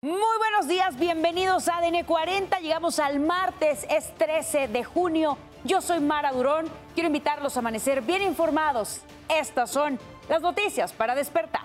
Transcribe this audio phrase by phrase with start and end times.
[0.00, 2.60] Muy buenos días, bienvenidos a ADN 40.
[2.60, 5.36] Llegamos al martes, es 13 de junio.
[5.64, 6.66] Yo soy Mara Durón.
[6.94, 9.00] Quiero invitarlos a amanecer bien informados.
[9.28, 9.98] Estas son
[10.28, 11.64] las noticias para despertar.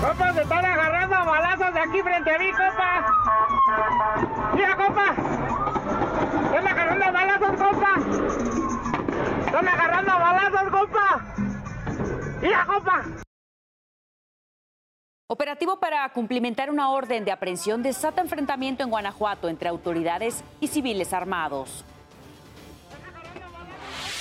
[0.00, 4.54] Compa, se están agarrando a balazos de aquí frente a mí, compa.
[4.54, 5.29] Mira, compa.
[7.70, 7.94] Compa.
[9.46, 11.34] Están agarrando a balazos, compa.
[12.42, 13.04] Mira, compa.
[15.28, 21.12] Operativo para cumplimentar una orden de aprehensión desata enfrentamiento en Guanajuato entre autoridades y civiles
[21.12, 21.84] armados.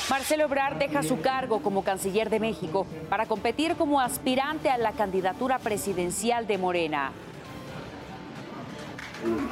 [0.09, 4.91] Marcelo Ebrard deja su cargo como canciller de México para competir como aspirante a la
[4.91, 7.11] candidatura presidencial de Morena.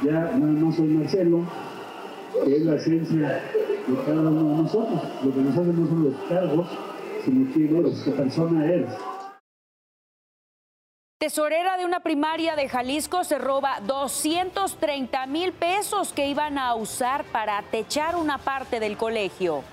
[0.02, 1.42] Ya no, no soy Marcelo,
[2.46, 3.42] es la esencia
[3.96, 5.00] de nosotros.
[5.24, 6.68] Lo que nos hacen no son los cargos,
[7.24, 8.64] sino quién eres, qué persona.
[11.18, 17.24] Tesorera de una primaria de Jalisco se roba 230 mil pesos que iban a usar
[17.24, 19.64] para techar una parte del colegio.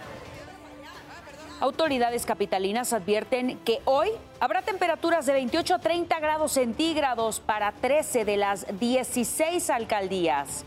[1.62, 8.26] Autoridades capitalinas advierten que hoy habrá temperaturas de 28 a 30 grados centígrados para 13
[8.26, 10.66] de las 16 alcaldías.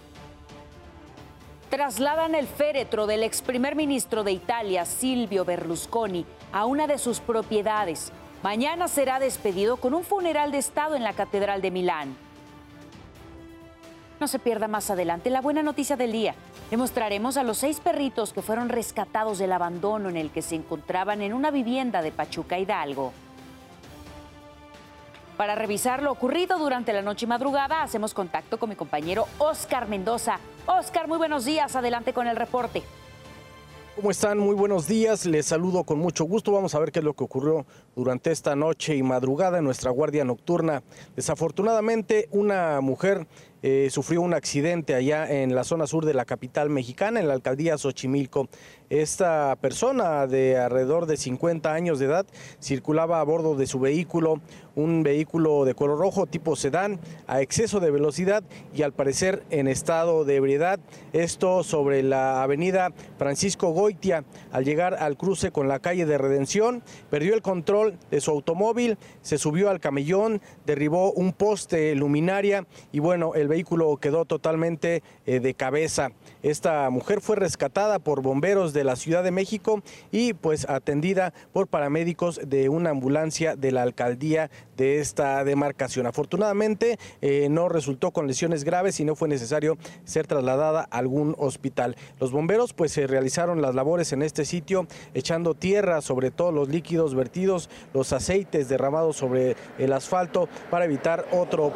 [1.71, 7.21] Trasladan el féretro del ex primer ministro de Italia, Silvio Berlusconi, a una de sus
[7.21, 8.11] propiedades.
[8.43, 12.17] Mañana será despedido con un funeral de Estado en la Catedral de Milán.
[14.19, 16.35] No se pierda más adelante la buena noticia del día.
[16.71, 20.55] Le mostraremos a los seis perritos que fueron rescatados del abandono en el que se
[20.55, 23.13] encontraban en una vivienda de Pachuca Hidalgo.
[25.39, 29.87] Para revisar lo ocurrido durante la noche y madrugada, hacemos contacto con mi compañero Oscar
[29.89, 30.41] Mendoza.
[30.67, 31.77] Oscar, muy buenos días.
[31.77, 32.83] Adelante con el reporte.
[33.95, 34.39] ¿Cómo están?
[34.39, 35.27] Muy buenos días.
[35.27, 36.51] Les saludo con mucho gusto.
[36.51, 37.67] Vamos a ver qué es lo que ocurrió
[37.99, 40.85] durante esta noche y madrugada en nuestra guardia nocturna.
[41.17, 43.27] Desafortunadamente, una mujer
[43.61, 47.35] eh, sufrió un accidente allá en la zona sur de la capital mexicana, en la
[47.35, 48.49] alcaldía Xochimilco.
[48.89, 52.27] Esta persona de alrededor de 50 años de edad
[52.63, 54.41] circulaba a bordo de su vehículo,
[54.77, 59.67] un vehículo de color rojo tipo sedán, a exceso de velocidad y al parecer en
[59.67, 60.79] estado de ebriedad.
[61.13, 64.25] Esto sobre la avenida Francisco Goitia.
[64.53, 68.99] Al llegar al cruce con la calle de Redención, perdió el control de su automóvil,
[69.23, 75.41] se subió al camellón, derribó un poste luminaria y bueno, el vehículo quedó totalmente eh,
[75.41, 76.11] de cabeza.
[76.43, 81.67] Esta mujer fue rescatada por bomberos de la Ciudad de México y pues atendida por
[81.67, 86.07] paramédicos de una ambulancia de la alcaldía de esta demarcación.
[86.07, 91.35] Afortunadamente eh, no resultó con lesiones graves y no fue necesario ser trasladada a algún
[91.39, 91.97] hospital.
[92.21, 96.69] Los bomberos pues se realizaron las labores en este sitio echando tierra sobre todos los
[96.69, 101.73] líquidos vertidos, los aceites derramados sobre el asfalto para evitar otro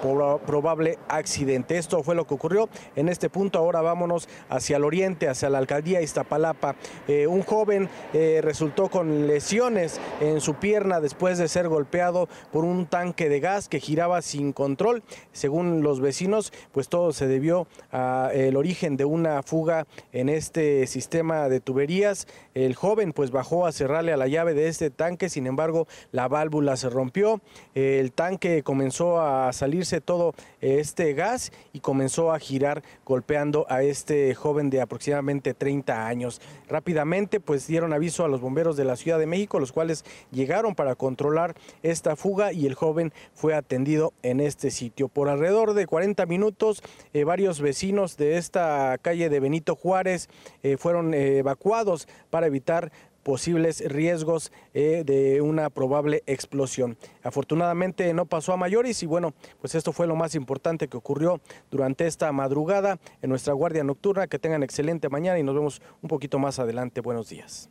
[0.47, 1.79] probable accidente.
[1.79, 3.59] Esto fue lo que ocurrió en este punto.
[3.59, 6.77] Ahora vámonos hacia el oriente, hacia la alcaldía Iztapalapa.
[7.09, 12.65] Eh, un joven eh, resultó con lesiones en su pierna después de ser golpeado por
[12.65, 15.03] un tanque de gas que giraba sin control.
[15.33, 21.49] Según los vecinos, pues todo se debió al origen de una fuga en este sistema
[21.49, 22.27] de tuberías.
[22.55, 26.29] El joven pues bajó a cerrarle a la llave de este tanque, sin embargo la
[26.29, 27.41] válvula se rompió,
[27.75, 34.35] el tanque comenzó a salirse todo este gas y comenzó a girar golpeando a este
[34.35, 36.41] joven de aproximadamente 30 años.
[36.69, 40.75] Rápidamente pues dieron aviso a los bomberos de la Ciudad de México, los cuales llegaron
[40.75, 45.09] para controlar esta fuga y el joven fue atendido en este sitio.
[45.09, 46.83] Por alrededor de 40 minutos,
[47.13, 50.29] eh, varios vecinos de esta calle de Benito Juárez
[50.63, 56.97] eh, fueron eh, evacuados para evitar posibles riesgos eh, de una probable explosión.
[57.23, 61.41] Afortunadamente no pasó a mayores y bueno, pues esto fue lo más importante que ocurrió
[61.71, 64.27] durante esta madrugada en nuestra guardia nocturna.
[64.27, 67.01] Que tengan excelente mañana y nos vemos un poquito más adelante.
[67.01, 67.71] Buenos días.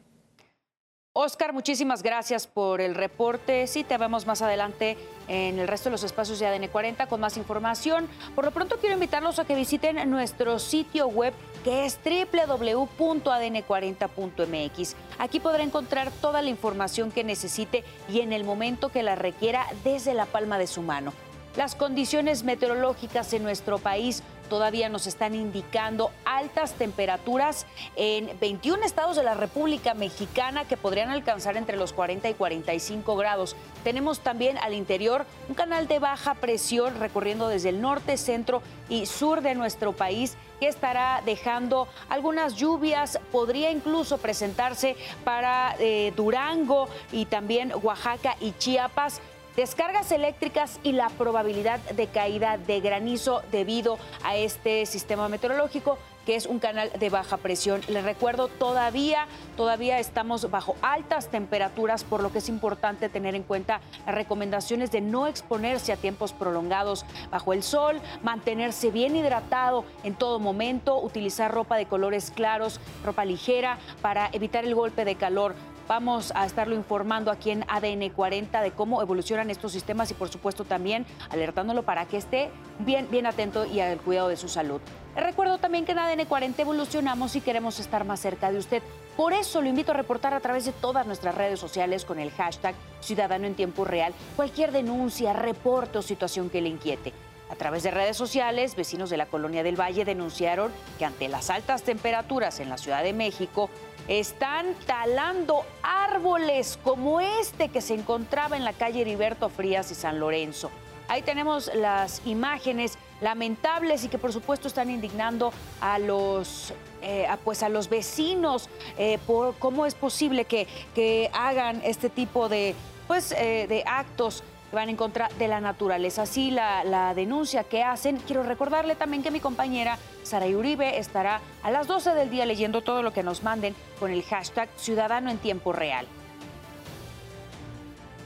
[1.14, 3.68] Oscar, muchísimas gracias por el reporte.
[3.68, 4.96] Sí, te vemos más adelante
[5.28, 8.08] en el resto de los espacios de ADN 40 con más información.
[8.34, 11.34] Por lo pronto quiero invitarlos a que visiten nuestro sitio web
[11.66, 14.96] que es www.adn40.mx.
[15.20, 19.68] Aquí podrá encontrar toda la información que necesite y en el momento que la requiera
[19.84, 21.12] desde la palma de su mano.
[21.58, 27.66] Las condiciones meteorológicas en nuestro país todavía nos están indicando altas temperaturas
[27.96, 33.16] en 21 estados de la República Mexicana que podrían alcanzar entre los 40 y 45
[33.16, 33.56] grados.
[33.86, 39.06] Tenemos también al interior un canal de baja presión recorriendo desde el norte, centro y
[39.06, 46.90] sur de nuestro país que estará dejando algunas lluvias, podría incluso presentarse para eh, Durango
[47.12, 49.22] y también Oaxaca y Chiapas
[49.56, 56.36] descargas eléctricas y la probabilidad de caída de granizo debido a este sistema meteorológico que
[56.36, 57.82] es un canal de baja presión.
[57.88, 59.28] Les recuerdo, todavía,
[59.58, 64.92] todavía estamos bajo altas temperaturas, por lo que es importante tener en cuenta las recomendaciones
[64.92, 71.02] de no exponerse a tiempos prolongados bajo el sol, mantenerse bien hidratado en todo momento,
[71.02, 75.56] utilizar ropa de colores claros, ropa ligera para evitar el golpe de calor.
[75.92, 80.30] Vamos a estarlo informando aquí en ADN 40 de cómo evolucionan estos sistemas y por
[80.30, 82.50] supuesto también alertándolo para que esté
[82.80, 84.80] bien, bien atento y al cuidado de su salud.
[85.18, 88.82] recuerdo también que en ADN 40 evolucionamos y queremos estar más cerca de usted.
[89.18, 92.32] Por eso lo invito a reportar a través de todas nuestras redes sociales con el
[92.32, 97.12] hashtag Ciudadano en Tiempo Real cualquier denuncia, reporte o situación que le inquiete.
[97.52, 101.50] A través de redes sociales, vecinos de la colonia del Valle denunciaron que ante las
[101.50, 103.70] altas temperaturas en la Ciudad de México,
[104.08, 110.20] están talando árboles como este que se encontraba en la calle Heriberto Frías y San
[110.20, 110.72] Lorenzo.
[111.08, 115.52] Ahí tenemos las imágenes lamentables y que por supuesto están indignando
[115.82, 121.82] a los, eh, pues a los vecinos eh, por cómo es posible que, que hagan
[121.84, 122.76] este tipo de,
[123.08, 126.24] pues, eh, de actos van en contra de la naturaleza.
[126.24, 128.18] Así la, la, denuncia que hacen.
[128.18, 132.82] Quiero recordarle también que mi compañera Sara Uribe estará a las 12 del día leyendo
[132.82, 136.08] todo lo que nos manden con el hashtag Ciudadano en Tiempo Real.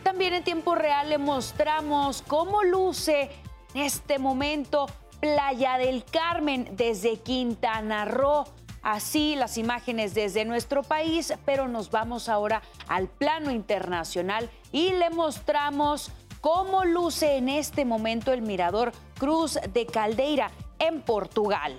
[0.06, 3.32] También en tiempo real le mostramos cómo luce
[3.74, 4.86] en este momento
[5.20, 8.46] Playa del Carmen desde Quintana Roo.
[8.84, 15.10] Así las imágenes desde nuestro país, pero nos vamos ahora al plano internacional y le
[15.10, 16.12] mostramos
[16.46, 21.76] cómo luce en este momento el mirador Cruz de Caldeira en Portugal.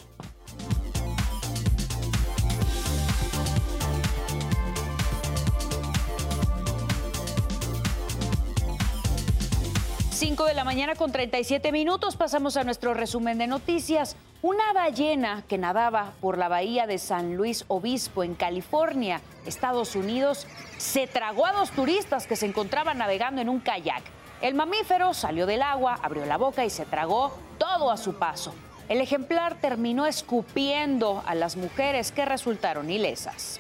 [10.37, 14.17] De la mañana con 37 minutos pasamos a nuestro resumen de noticias.
[14.43, 20.47] Una ballena que nadaba por la bahía de San Luis Obispo en California, Estados Unidos,
[20.77, 24.05] se tragó a dos turistas que se encontraban navegando en un kayak.
[24.43, 28.55] El mamífero salió del agua, abrió la boca y se tragó todo a su paso.
[28.89, 33.59] El ejemplar terminó escupiendo a las mujeres que resultaron ilesas.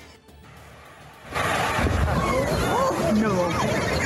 [3.11, 4.06] Una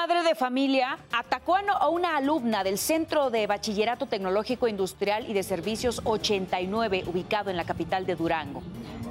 [0.00, 5.42] madre de familia atacó a una alumna del Centro de Bachillerato Tecnológico Industrial y de
[5.42, 8.62] Servicios 89, ubicado en la capital de Durango.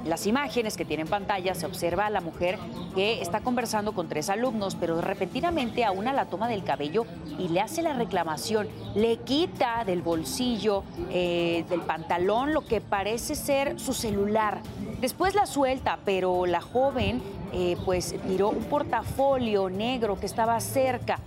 [0.04, 2.58] Las imágenes que tiene en pantalla se observa a la mujer
[2.96, 7.06] que está conversando con tres alumnos, pero repentinamente a una la toma del cabello
[7.38, 8.66] y le hace la reclamación.
[8.96, 14.60] Le quita del bolsillo eh, del pantalón lo que parece ser su celular.
[15.00, 21.18] Después la suelta, pero la joven eh, pues tiró un portafolio negro que estaba cerca.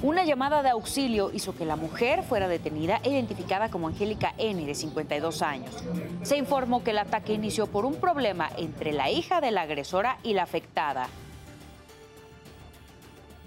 [0.00, 4.64] Una llamada de auxilio hizo que la mujer fuera detenida e identificada como Angélica N,
[4.64, 5.74] de 52 años.
[6.22, 10.18] Se informó que el ataque inició por un problema entre la hija de la agresora
[10.22, 11.08] y la afectada.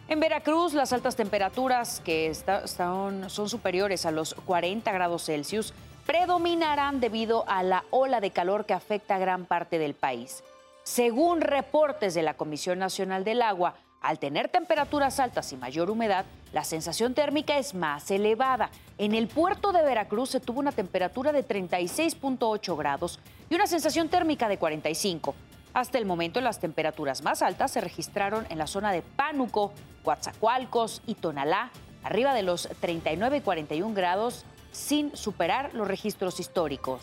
[0.09, 2.33] En Veracruz, las altas temperaturas que
[2.65, 5.73] son superiores a los 40 grados Celsius
[6.05, 10.43] predominarán debido a la ola de calor que afecta a gran parte del país.
[10.83, 16.25] Según reportes de la Comisión Nacional del Agua, al tener temperaturas altas y mayor humedad,
[16.53, 18.71] la sensación térmica es más elevada.
[18.97, 24.09] En el puerto de Veracruz se tuvo una temperatura de 36.8 grados y una sensación
[24.09, 25.35] térmica de 45.
[25.73, 29.73] Hasta el momento, las temperaturas más altas se registraron en la zona de Pánuco,
[30.03, 31.69] Coatzacoalcos y Tonalá,
[32.03, 37.01] arriba de los 39 y 41 grados, sin superar los registros históricos.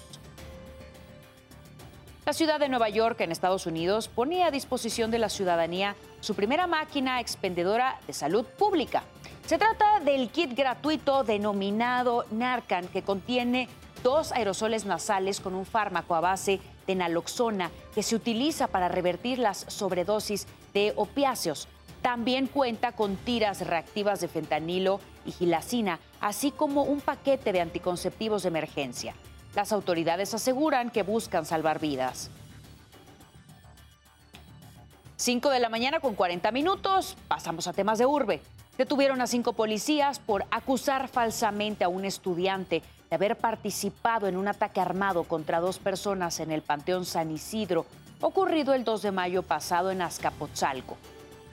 [2.28, 6.34] La ciudad de Nueva York, en Estados Unidos, pone a disposición de la ciudadanía su
[6.34, 9.02] primera máquina expendedora de salud pública.
[9.46, 13.70] Se trata del kit gratuito denominado Narcan, que contiene
[14.02, 19.38] dos aerosoles nasales con un fármaco a base de naloxona que se utiliza para revertir
[19.38, 21.66] las sobredosis de opiáceos.
[22.02, 28.42] También cuenta con tiras reactivas de fentanilo y gilacina, así como un paquete de anticonceptivos
[28.42, 29.14] de emergencia.
[29.54, 32.30] Las autoridades aseguran que buscan salvar vidas.
[35.16, 38.40] 5 de la mañana con 40 minutos, pasamos a temas de urbe.
[38.76, 44.46] Detuvieron a cinco policías por acusar falsamente a un estudiante de haber participado en un
[44.46, 47.86] ataque armado contra dos personas en el Panteón San Isidro,
[48.20, 50.96] ocurrido el 2 de mayo pasado en Azcapotzalco.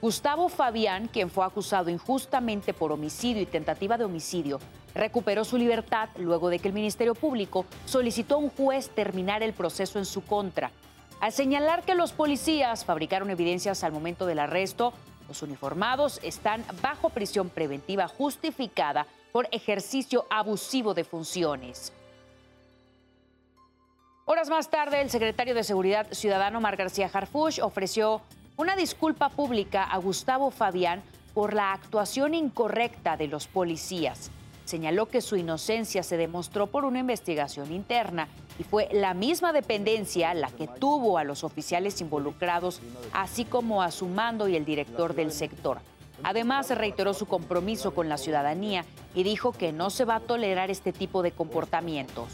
[0.02, 4.60] Gustavo Fabián, quien fue acusado injustamente por homicidio y tentativa de homicidio,
[4.96, 9.54] recuperó su libertad luego de que el Ministerio Público solicitó a un juez terminar el
[9.54, 10.72] proceso en su contra.
[11.20, 14.94] Al señalar que los policías fabricaron evidencias al momento del arresto,
[15.28, 21.92] los uniformados están bajo prisión preventiva justificada por ejercicio abusivo de funciones.
[24.26, 28.22] Horas más tarde, el secretario de Seguridad Ciudadano, Mar García Harfuch, ofreció
[28.58, 34.32] una disculpa pública a Gustavo Fabián por la actuación incorrecta de los policías.
[34.66, 40.34] Señaló que su inocencia se demostró por una investigación interna y fue la misma dependencia
[40.34, 42.82] la que tuvo a los oficiales involucrados,
[43.14, 45.78] así como a su mando y el director del sector.
[46.24, 50.72] Además, reiteró su compromiso con la ciudadanía y dijo que no se va a tolerar
[50.72, 52.30] este tipo de comportamientos.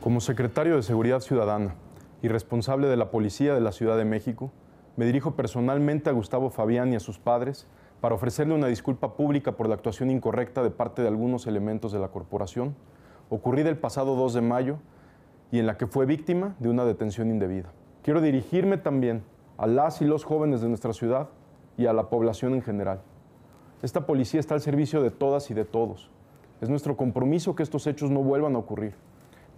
[0.00, 1.74] Como secretario de Seguridad Ciudadana
[2.22, 4.50] y responsable de la Policía de la Ciudad de México,
[4.96, 7.66] me dirijo personalmente a Gustavo Fabián y a sus padres
[8.02, 12.00] para ofrecerle una disculpa pública por la actuación incorrecta de parte de algunos elementos de
[12.00, 12.74] la corporación,
[13.30, 14.78] ocurrida el pasado 2 de mayo
[15.52, 17.70] y en la que fue víctima de una detención indebida.
[18.02, 19.22] Quiero dirigirme también
[19.56, 21.28] a las y los jóvenes de nuestra ciudad
[21.76, 23.02] y a la población en general.
[23.82, 26.10] Esta policía está al servicio de todas y de todos.
[26.60, 28.96] Es nuestro compromiso que estos hechos no vuelvan a ocurrir,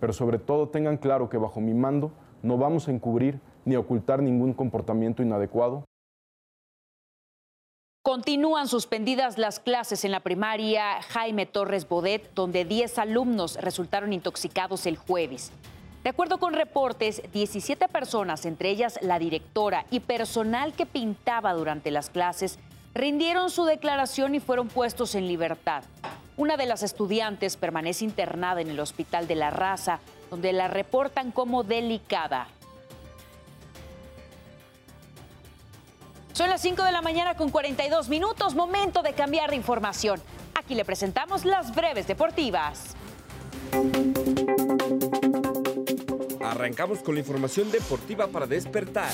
[0.01, 4.23] pero sobre todo tengan claro que bajo mi mando no vamos a encubrir ni ocultar
[4.23, 5.85] ningún comportamiento inadecuado
[8.05, 14.85] Continúan suspendidas las clases en la primaria Jaime Torres Bodet, donde 10 alumnos resultaron intoxicados
[14.85, 15.53] el jueves.
[16.03, 21.91] De acuerdo con reportes, 17 personas, entre ellas la directora y personal que pintaba durante
[21.91, 22.59] las clases,
[22.93, 25.83] rindieron su declaración y fueron puestos en libertad.
[26.37, 31.31] Una de las estudiantes permanece internada en el Hospital de la Raza, donde la reportan
[31.31, 32.49] como delicada.
[36.35, 40.21] Son las 5 de la mañana con 42 minutos, momento de cambiar de información.
[40.57, 42.97] Aquí le presentamos las breves deportivas.
[46.43, 49.13] Arrancamos con la información deportiva para despertar.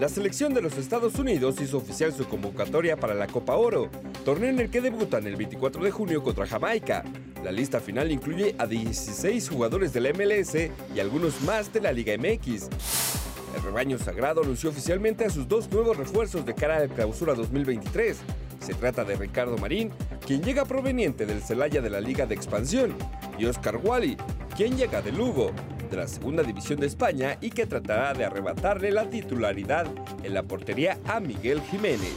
[0.00, 3.88] La selección de los Estados Unidos hizo oficial su convocatoria para la Copa Oro,
[4.24, 7.04] torneo en el que debutan el 24 de junio contra Jamaica.
[7.44, 10.56] La lista final incluye a 16 jugadores del MLS
[10.92, 12.68] y algunos más de la Liga MX.
[13.66, 18.16] Rebaño sagrado anunció oficialmente a sus dos nuevos refuerzos de cara a la clausura 2023.
[18.60, 19.90] Se trata de Ricardo Marín,
[20.24, 22.94] quien llega proveniente del Celaya de la Liga de Expansión,
[23.36, 24.16] y Oscar Wally,
[24.56, 25.50] quien llega de Lugo,
[25.90, 29.86] de la Segunda División de España y que tratará de arrebatarle la titularidad
[30.22, 32.14] en la portería a Miguel Jiménez.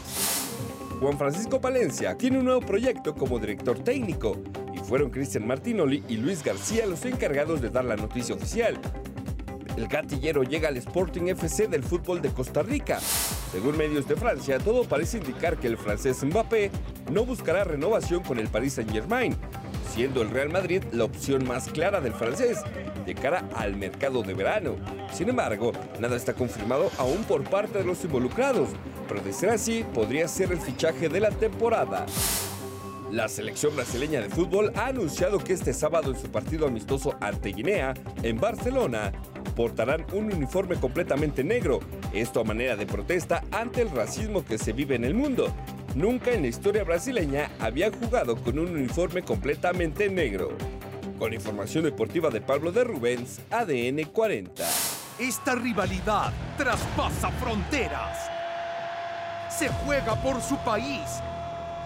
[0.99, 4.37] Juan Francisco Palencia tiene un nuevo proyecto como director técnico
[4.71, 8.79] y fueron Cristian Martinoli y Luis García los encargados de dar la noticia oficial.
[9.79, 12.99] El gatillero llega al Sporting FC del fútbol de Costa Rica.
[12.99, 16.69] Según medios de Francia, todo parece indicar que el francés Mbappé
[17.09, 19.37] no buscará renovación con el Paris Saint-Germain,
[19.89, 22.57] siendo el Real Madrid la opción más clara del francés
[23.05, 24.75] de cara al mercado de verano.
[25.13, 28.67] Sin embargo, nada está confirmado aún por parte de los involucrados,
[29.07, 32.05] pero de ser así, podría ser el fichaje de la temporada.
[33.11, 37.49] La selección brasileña de fútbol ha anunciado que este sábado en su partido amistoso ante
[37.53, 39.11] Guinea, en Barcelona,
[39.59, 41.81] portarán un uniforme completamente negro,
[42.13, 45.53] esto a manera de protesta ante el racismo que se vive en el mundo.
[45.95, 50.57] Nunca en la historia brasileña habían jugado con un uniforme completamente negro.
[51.17, 54.63] Con información deportiva de Pablo de Rubens, ADN 40.
[55.19, 58.29] Esta rivalidad traspasa fronteras.
[59.49, 61.01] Se juega por su país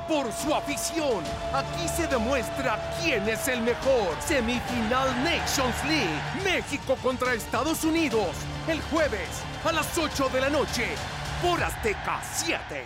[0.07, 1.23] por su afición.
[1.53, 4.15] Aquí se demuestra quién es el mejor.
[4.19, 6.43] Semifinal Nations League.
[6.43, 8.29] México contra Estados Unidos.
[8.67, 9.29] El jueves
[9.65, 10.85] a las 8 de la noche
[11.41, 12.83] por Azteca 7.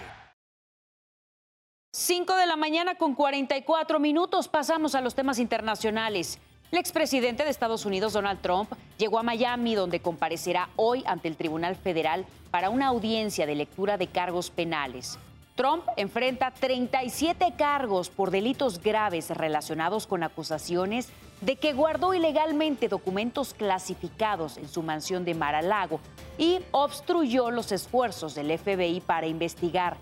[1.94, 6.40] 5 de la mañana con 44 minutos pasamos a los temas internacionales.
[6.72, 11.38] El expresidente de Estados Unidos, Donald Trump, llegó a Miami, donde comparecerá hoy ante el
[11.38, 15.18] Tribunal Federal para una audiencia de lectura de cargos penales.
[15.58, 21.10] Trump enfrenta 37 cargos por delitos graves relacionados con acusaciones
[21.42, 26.00] de que guardó ilegalmente documentos clasificados en su mansión de Mar-a-Lago
[26.38, 29.98] y obstruyó los esfuerzos del FBI para investigar.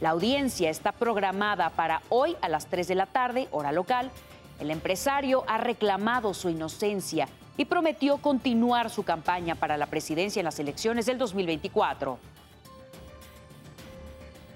[0.00, 4.10] La audiencia está programada para hoy a las 3 de la tarde, hora local,
[4.58, 10.46] El empresario ha reclamado su inocencia y prometió continuar su campaña para la presidencia en
[10.46, 12.18] las elecciones del 2024.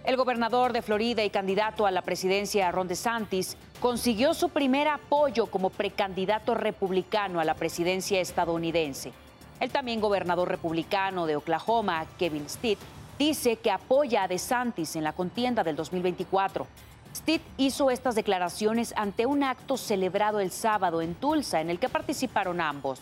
[0.02, 5.46] El gobernador de Florida y candidato a la presidencia, Ron DeSantis, consiguió su primer apoyo
[5.46, 9.12] como precandidato republicano a la presidencia estadounidense.
[9.60, 12.78] El también gobernador republicano de Oklahoma, Kevin Stitt,
[13.18, 16.66] dice que apoya a DeSantis en la contienda del 2024.
[17.14, 21.90] Stitt hizo estas declaraciones ante un acto celebrado el sábado en Tulsa, en el que
[21.90, 23.00] participaron ambos.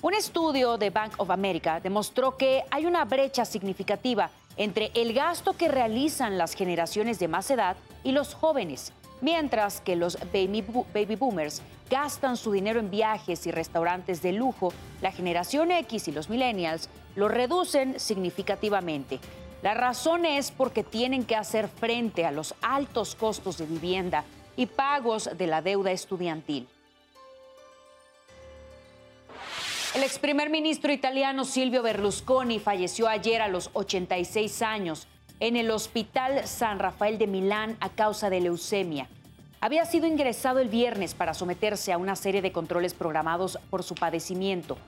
[0.00, 5.54] Un estudio de Bank of America demostró que hay una brecha significativa entre el gasto
[5.54, 11.62] que realizan las generaciones de más edad y los jóvenes, mientras que los baby, boomers
[11.88, 16.88] gastan su dinero en viajes y restaurantes de lujo, la generación X y los millennials
[17.16, 19.20] lo reducen significativamente.
[19.62, 24.24] La razón es porque tienen que hacer frente a los altos costos de vivienda
[24.56, 26.66] y pagos de la deuda estudiantil.
[29.94, 35.06] El ex primer ministro italiano Silvio Berlusconi falleció ayer a los 86 años
[35.38, 39.06] en el Hospital San Rafael de Milán a causa de leucemia.
[39.60, 43.94] Había sido ingresado el viernes para someterse a una serie de controles programados por su
[43.94, 44.78] padecimiento.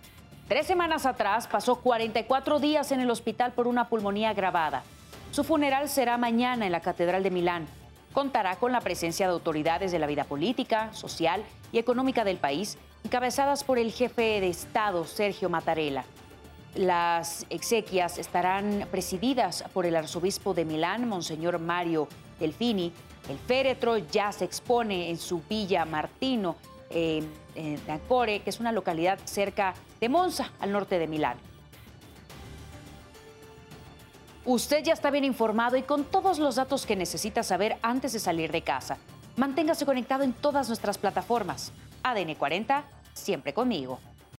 [0.48, 4.84] Tres semanas atrás pasó 44 días en el hospital por una pulmonía agravada.
[5.32, 7.66] Su funeral será mañana en la Catedral de Milán.
[8.14, 12.78] Contará con la presencia de autoridades de la vida política, social y económica del país
[13.04, 16.04] encabezadas por el jefe de Estado, Sergio Mattarella.
[16.74, 22.08] Las exequias estarán presididas por el arzobispo de Milán, Monseñor Mario
[22.40, 22.92] Delfini.
[23.28, 26.56] El féretro ya se expone en su villa Martino,
[26.90, 27.30] en
[27.88, 31.36] Acore, que es una localidad cerca de Monza, al norte de Milán.
[34.46, 38.18] Usted ya está bien informado y con todos los datos que necesita saber antes de
[38.18, 38.98] salir de casa.
[39.36, 41.72] Manténgase conectado en todas nuestras plataformas.
[42.04, 42.84] ADN 40,
[43.14, 43.98] siempre conmigo.